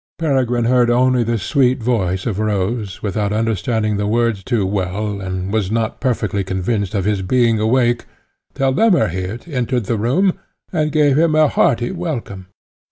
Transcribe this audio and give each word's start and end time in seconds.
Peregrine 0.17 0.65
heard 0.65 0.89
only 0.89 1.23
the 1.23 1.37
sweet 1.37 1.77
voice 1.83 2.25
of 2.25 2.39
Rose, 2.39 3.03
without 3.03 3.31
understanding 3.31 3.97
the 3.97 4.07
words 4.07 4.43
too 4.43 4.65
well, 4.65 5.21
and 5.21 5.53
was 5.53 5.69
not 5.69 5.99
perfectly 6.01 6.43
convinced 6.43 6.95
of 6.95 7.05
his 7.05 7.21
being 7.21 7.59
awake, 7.59 8.05
till 8.55 8.73
Lemmerhirt 8.73 9.47
entered 9.47 9.85
the 9.85 9.99
room, 9.99 10.33
and 10.73 10.91
gave 10.91 11.19
him 11.19 11.35
a 11.35 11.47
hearty 11.49 11.91
welcome. 11.91 12.47